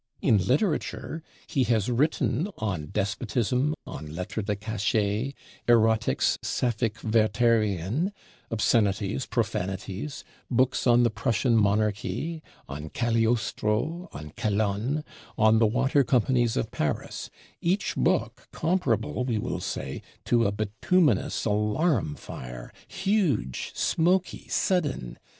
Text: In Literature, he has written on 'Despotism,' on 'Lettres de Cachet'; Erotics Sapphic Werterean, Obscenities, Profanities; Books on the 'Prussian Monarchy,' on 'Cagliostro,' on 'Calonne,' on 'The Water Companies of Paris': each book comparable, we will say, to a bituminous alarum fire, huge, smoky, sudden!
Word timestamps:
In 0.19 0.39
Literature, 0.39 1.21
he 1.45 1.63
has 1.65 1.87
written 1.87 2.47
on 2.57 2.87
'Despotism,' 2.91 3.75
on 3.85 4.15
'Lettres 4.15 4.45
de 4.45 4.55
Cachet'; 4.55 5.35
Erotics 5.69 6.39
Sapphic 6.41 6.95
Werterean, 7.03 8.11
Obscenities, 8.49 9.27
Profanities; 9.27 10.23
Books 10.49 10.87
on 10.87 11.03
the 11.03 11.11
'Prussian 11.11 11.55
Monarchy,' 11.55 12.41
on 12.67 12.89
'Cagliostro,' 12.89 14.09
on 14.11 14.31
'Calonne,' 14.31 15.03
on 15.37 15.59
'The 15.59 15.67
Water 15.67 16.03
Companies 16.03 16.57
of 16.57 16.71
Paris': 16.71 17.29
each 17.61 17.95
book 17.95 18.47
comparable, 18.51 19.23
we 19.23 19.37
will 19.37 19.59
say, 19.61 20.01
to 20.25 20.47
a 20.47 20.51
bituminous 20.51 21.45
alarum 21.45 22.15
fire, 22.15 22.73
huge, 22.87 23.71
smoky, 23.75 24.47
sudden! 24.47 25.19